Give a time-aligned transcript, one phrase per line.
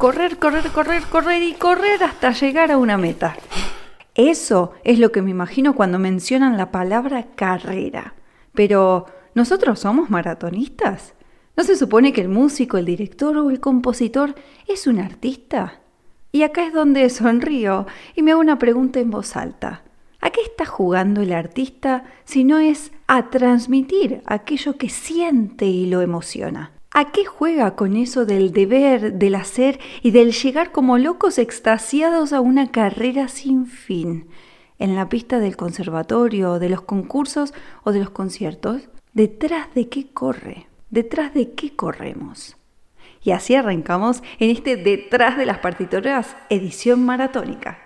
[0.00, 3.36] correr, correr, correr, correr y correr hasta llegar a una meta.
[4.14, 8.14] Eso es lo que me imagino cuando mencionan la palabra carrera.
[8.54, 11.12] Pero, ¿nosotros somos maratonistas?
[11.54, 14.34] ¿No se supone que el músico, el director o el compositor
[14.66, 15.82] es un artista?
[16.32, 17.86] Y acá es donde sonrío
[18.16, 19.82] y me hago una pregunta en voz alta.
[20.22, 25.84] ¿A qué está jugando el artista si no es a transmitir aquello que siente y
[25.84, 26.72] lo emociona?
[26.92, 32.32] ¿A qué juega con eso del deber, del hacer y del llegar como locos extasiados
[32.32, 34.26] a una carrera sin fin?
[34.80, 40.08] En la pista del conservatorio, de los concursos o de los conciertos, ¿detrás de qué
[40.12, 40.66] corre?
[40.90, 42.56] ¿Detrás de qué corremos?
[43.22, 47.78] Y así arrancamos en este Detrás de las partituras, edición maratónica.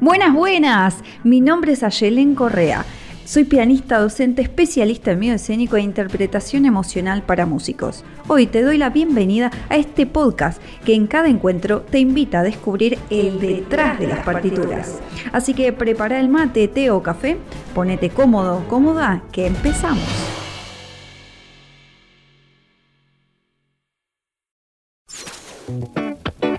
[0.00, 1.02] Buenas, buenas.
[1.24, 2.84] Mi nombre es Ayelen Correa.
[3.30, 8.02] Soy pianista, docente, especialista en medio escénico e interpretación emocional para músicos.
[8.26, 12.42] Hoy te doy la bienvenida a este podcast que en cada encuentro te invita a
[12.42, 14.98] descubrir el detrás de las partituras.
[15.30, 17.36] Así que prepara el mate, té o café,
[17.72, 20.02] ponete cómodo, cómoda, que empezamos.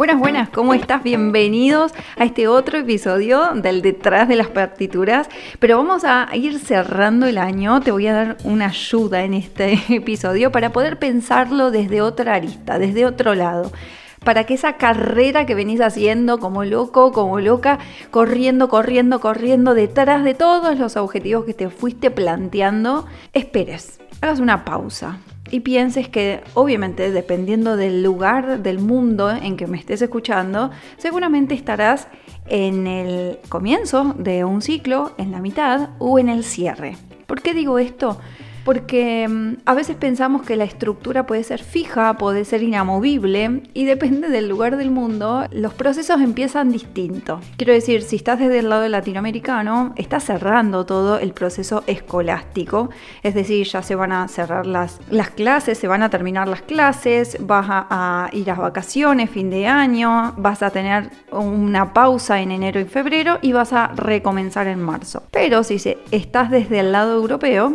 [0.00, 1.02] Buenas, buenas, ¿cómo estás?
[1.02, 5.28] Bienvenidos a este otro episodio del Detrás de las Partituras.
[5.58, 7.82] Pero vamos a ir cerrando el año.
[7.82, 12.78] Te voy a dar una ayuda en este episodio para poder pensarlo desde otra arista,
[12.78, 13.72] desde otro lado
[14.24, 17.78] para que esa carrera que venís haciendo como loco, como loca,
[18.10, 24.64] corriendo, corriendo, corriendo detrás de todos los objetivos que te fuiste planteando, esperes, hagas una
[24.64, 25.18] pausa,
[25.50, 31.54] y pienses que obviamente dependiendo del lugar del mundo en que me estés escuchando, seguramente
[31.54, 32.08] estarás
[32.46, 36.96] en el comienzo de un ciclo, en la mitad o en el cierre.
[37.26, 38.18] ¿Por qué digo esto?
[38.64, 43.84] Porque mm, a veces pensamos que la estructura puede ser fija, puede ser inamovible y
[43.84, 47.40] depende del lugar del mundo, los procesos empiezan distinto.
[47.56, 52.90] Quiero decir, si estás desde el lado latinoamericano, estás cerrando todo el proceso escolástico,
[53.22, 56.62] es decir, ya se van a cerrar las, las clases, se van a terminar las
[56.62, 62.40] clases, vas a, a ir a vacaciones, fin de año, vas a tener una pausa
[62.40, 65.22] en enero y febrero y vas a recomenzar en marzo.
[65.30, 65.76] Pero si
[66.10, 67.72] estás desde el lado europeo,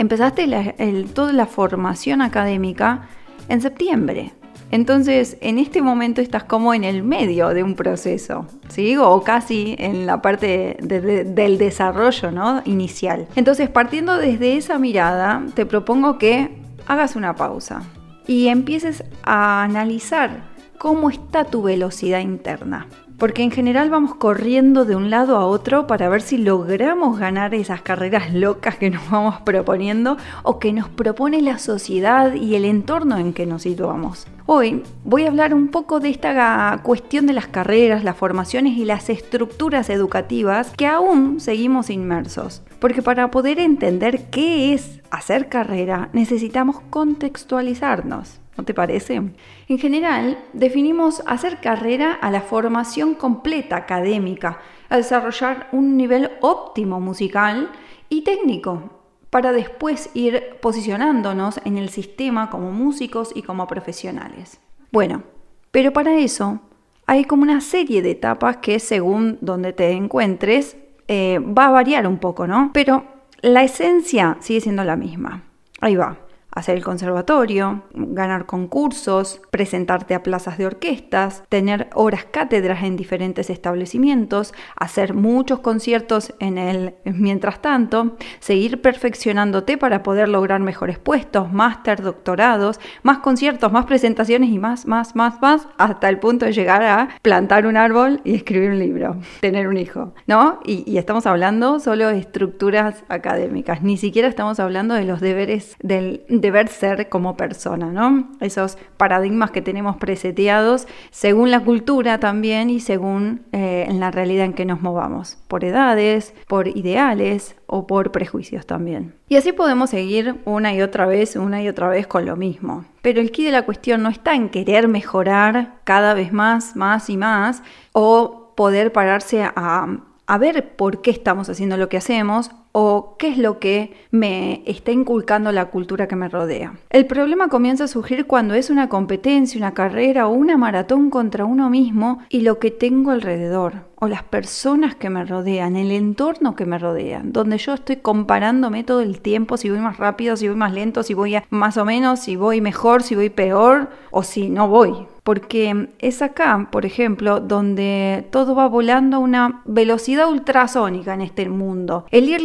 [0.00, 0.74] empezaste
[1.12, 3.02] toda la formación académica
[3.50, 4.32] en septiembre.
[4.70, 8.96] Entonces, en este momento estás como en el medio de un proceso, ¿sí?
[8.96, 12.62] O casi en la parte del desarrollo ¿no?
[12.64, 13.26] inicial.
[13.36, 16.56] Entonces, partiendo desde esa mirada, te propongo que
[16.86, 17.82] hagas una pausa
[18.26, 20.44] y empieces a analizar
[20.78, 22.86] cómo está tu velocidad interna
[23.20, 27.54] porque en general vamos corriendo de un lado a otro para ver si logramos ganar
[27.54, 32.64] esas carreras locas que nos vamos proponiendo o que nos propone la sociedad y el
[32.64, 34.26] entorno en que nos situamos.
[34.52, 38.84] Hoy voy a hablar un poco de esta cuestión de las carreras, las formaciones y
[38.84, 42.60] las estructuras educativas que aún seguimos inmersos.
[42.80, 48.40] Porque para poder entender qué es hacer carrera necesitamos contextualizarnos.
[48.56, 49.22] ¿No te parece?
[49.68, 56.98] En general, definimos hacer carrera a la formación completa académica, a desarrollar un nivel óptimo
[56.98, 57.70] musical
[58.08, 58.99] y técnico,
[59.30, 64.60] para después ir posicionándonos en el sistema como músicos y como profesionales.
[64.92, 65.22] Bueno,
[65.70, 66.60] pero para eso
[67.06, 70.76] hay como una serie de etapas que según donde te encuentres
[71.08, 72.70] eh, va a variar un poco, ¿no?
[72.72, 73.04] Pero
[73.40, 75.44] la esencia sigue siendo la misma.
[75.80, 76.18] Ahí va
[76.52, 83.50] hacer el conservatorio, ganar concursos, presentarte a plazas de orquestas, tener horas cátedras en diferentes
[83.50, 91.52] establecimientos, hacer muchos conciertos en el mientras tanto, seguir perfeccionándote para poder lograr mejores puestos,
[91.52, 96.52] máster, doctorados, más conciertos, más presentaciones y más, más, más, más, hasta el punto de
[96.52, 100.60] llegar a plantar un árbol y escribir un libro, tener un hijo, ¿no?
[100.64, 106.24] Y, estamos hablando solo de estructuras académicas, ni siquiera estamos hablando de los deberes del
[106.40, 108.28] deber ser como persona, ¿no?
[108.40, 114.52] Esos paradigmas que tenemos preseteados según la cultura también y según eh, la realidad en
[114.52, 119.14] que nos movamos, por edades, por ideales o por prejuicios también.
[119.28, 122.84] Y así podemos seguir una y otra vez, una y otra vez con lo mismo.
[123.02, 127.08] Pero el quid de la cuestión no está en querer mejorar cada vez más, más
[127.10, 127.62] y más,
[127.92, 133.38] o poder pararse a ver por qué estamos haciendo lo que hacemos o qué es
[133.38, 136.74] lo que me está inculcando la cultura que me rodea.
[136.90, 141.44] El problema comienza a surgir cuando es una competencia, una carrera o una maratón contra
[141.44, 146.56] uno mismo y lo que tengo alrededor o las personas que me rodean, el entorno
[146.56, 150.48] que me rodean, donde yo estoy comparándome todo el tiempo si voy más rápido, si
[150.48, 154.22] voy más lento, si voy más o menos, si voy mejor, si voy peor o
[154.22, 154.94] si no voy.
[155.22, 161.46] Porque es acá, por ejemplo, donde todo va volando a una velocidad ultrasónica en este
[161.50, 162.06] mundo.
[162.10, 162.40] El ir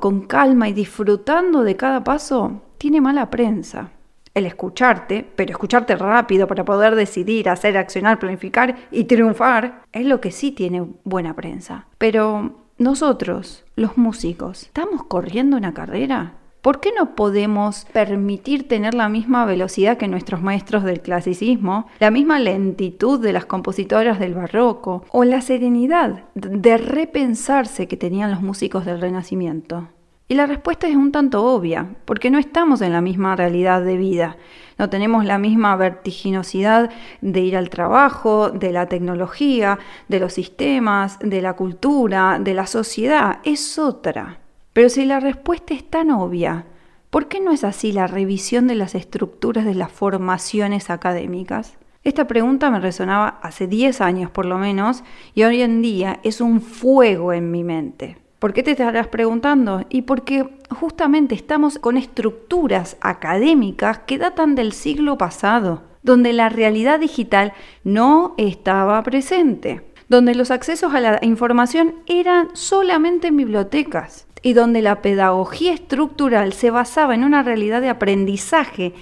[0.00, 3.90] con calma y disfrutando de cada paso, tiene mala prensa
[4.34, 10.20] el escucharte, pero escucharte rápido para poder decidir, hacer, accionar, planificar y triunfar, es lo
[10.20, 11.86] que sí tiene buena prensa.
[11.98, 16.34] Pero nosotros, los músicos, ¿estamos corriendo una carrera?
[16.62, 22.10] ¿Por qué no podemos permitir tener la misma velocidad que nuestros maestros del clasicismo, la
[22.10, 28.42] misma lentitud de las compositoras del barroco o la serenidad de repensarse que tenían los
[28.42, 29.88] músicos del Renacimiento?
[30.28, 33.96] Y la respuesta es un tanto obvia, porque no estamos en la misma realidad de
[33.96, 34.36] vida,
[34.78, 36.90] no tenemos la misma vertiginosidad
[37.22, 39.78] de ir al trabajo, de la tecnología,
[40.08, 44.39] de los sistemas, de la cultura, de la sociedad, es otra.
[44.80, 46.64] Pero si la respuesta es tan obvia,
[47.10, 51.76] ¿por qué no es así la revisión de las estructuras de las formaciones académicas?
[52.02, 55.04] Esta pregunta me resonaba hace 10 años por lo menos
[55.34, 58.16] y hoy en día es un fuego en mi mente.
[58.38, 59.84] ¿Por qué te estarás preguntando?
[59.90, 67.00] Y porque justamente estamos con estructuras académicas que datan del siglo pasado, donde la realidad
[67.00, 67.52] digital
[67.84, 74.82] no estaba presente, donde los accesos a la información eran solamente en bibliotecas y donde
[74.82, 78.94] la pedagogía estructural se basaba en una realidad de aprendizaje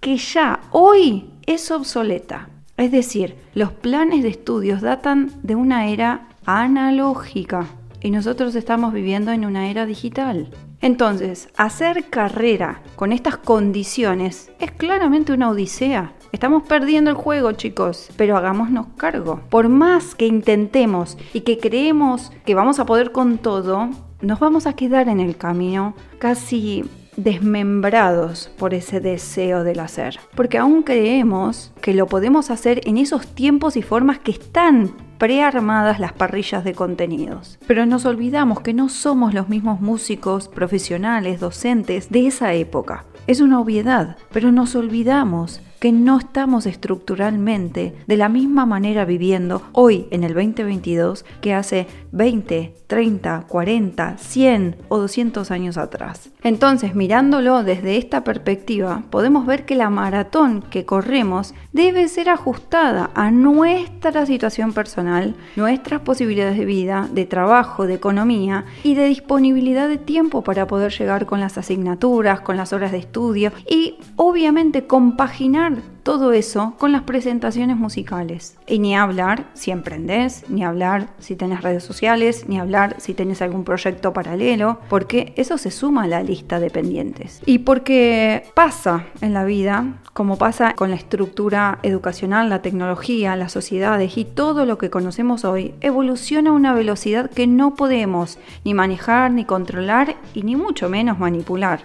[0.00, 2.48] que ya hoy es obsoleta.
[2.76, 7.66] Es decir, los planes de estudios datan de una era analógica
[8.00, 10.50] y nosotros estamos viviendo en una era digital.
[10.80, 16.14] Entonces, hacer carrera con estas condiciones es claramente una odisea.
[16.32, 19.40] Estamos perdiendo el juego, chicos, pero hagámonos cargo.
[19.50, 23.90] Por más que intentemos y que creemos que vamos a poder con todo,
[24.22, 26.84] nos vamos a quedar en el camino casi
[27.16, 30.18] desmembrados por ese deseo del hacer.
[30.34, 36.00] Porque aún creemos que lo podemos hacer en esos tiempos y formas que están prearmadas
[36.00, 37.58] las parrillas de contenidos.
[37.66, 43.04] Pero nos olvidamos que no somos los mismos músicos, profesionales, docentes de esa época.
[43.26, 49.62] Es una obviedad, pero nos olvidamos que no estamos estructuralmente de la misma manera viviendo
[49.72, 56.30] hoy en el 2022 que hace 20, 30, 40, 100 o 200 años atrás.
[56.42, 63.10] Entonces, mirándolo desde esta perspectiva, podemos ver que la maratón que corremos debe ser ajustada
[63.14, 69.88] a nuestra situación personal, nuestras posibilidades de vida, de trabajo, de economía y de disponibilidad
[69.88, 74.86] de tiempo para poder llegar con las asignaturas, con las horas de estudio y obviamente
[74.86, 78.56] compaginar todo eso con las presentaciones musicales.
[78.66, 83.42] Y ni hablar si emprendés, ni hablar si tenés redes sociales, ni hablar si tenés
[83.42, 87.40] algún proyecto paralelo, porque eso se suma a la lista de pendientes.
[87.46, 93.52] Y porque pasa en la vida, como pasa con la estructura educacional, la tecnología, las
[93.52, 98.74] sociedades y todo lo que conocemos hoy, evoluciona a una velocidad que no podemos ni
[98.74, 101.80] manejar, ni controlar y ni mucho menos manipular.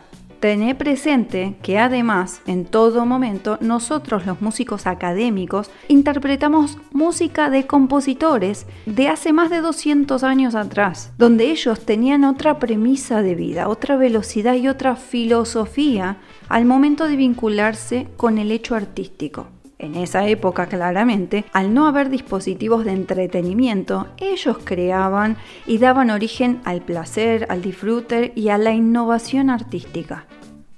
[0.45, 8.67] Tener presente que además, en todo momento, nosotros los músicos académicos interpretamos música de compositores
[8.85, 13.97] de hace más de 200 años atrás, donde ellos tenían otra premisa de vida, otra
[13.97, 19.47] velocidad y otra filosofía al momento de vincularse con el hecho artístico.
[19.79, 26.61] En esa época, claramente, al no haber dispositivos de entretenimiento, ellos creaban y daban origen
[26.63, 30.27] al placer, al disfrute y a la innovación artística.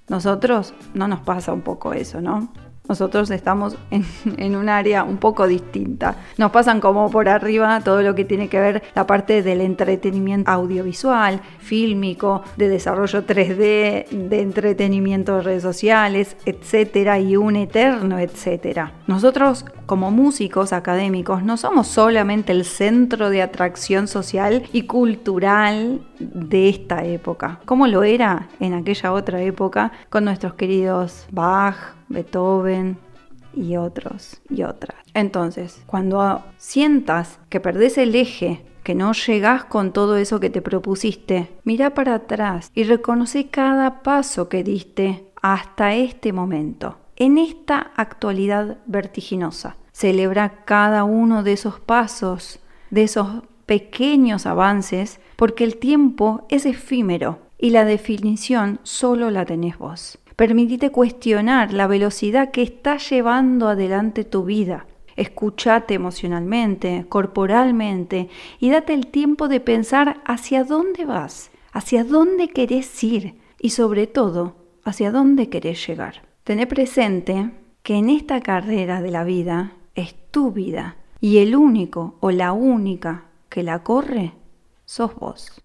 [0.10, 2.50] Nosotros no nos pasa un poco eso, ¿no?
[2.90, 6.16] Nosotros estamos en, un área un poco distinta.
[6.38, 10.50] Nos pasan como por arriba todo lo que tiene que ver la parte del entretenimiento
[10.52, 18.94] audiovisual, fílmico, de desarrollo 3D, de entretenimiento de redes sociales, etcétera, y un eterno etcétera.
[19.08, 26.70] Nosotros como músicos académicos no somos solamente el centro de atracción social y cultural de
[26.70, 32.98] esta época, como lo era en aquella otra época con nuestros queridos Bach, Beethoven
[33.54, 34.98] y otros y otras.
[35.14, 40.62] Entonces, cuando sientas que perdés el eje, que no llegás con todo eso que te
[40.62, 47.92] propusiste, mira para atrás y reconoce cada paso que diste hasta este momento, en esta
[47.96, 49.76] actualidad vertiginosa.
[49.92, 52.60] Celebra cada uno de esos pasos,
[52.90, 59.78] de esos pequeños avances, porque el tiempo es efímero y la definición solo la tenés
[59.78, 60.20] vos.
[60.38, 64.86] Permitite cuestionar la velocidad que está llevando adelante tu vida.
[65.16, 68.30] Escuchate emocionalmente, corporalmente
[68.60, 74.06] y date el tiempo de pensar hacia dónde vas, hacia dónde querés ir y sobre
[74.06, 76.22] todo hacia dónde querés llegar.
[76.44, 77.50] Tené presente
[77.82, 82.52] que en esta carrera de la vida es tu vida y el único o la
[82.52, 84.34] única que la corre
[84.86, 85.64] sos vos.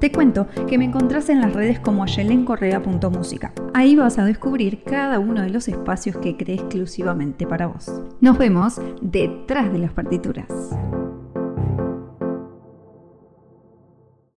[0.00, 3.52] Te cuento que me encontrás en las redes como ayelencorrea.música.
[3.74, 7.92] Ahí vas a descubrir cada uno de los espacios que creé exclusivamente para vos.
[8.18, 10.46] Nos vemos detrás de las partituras.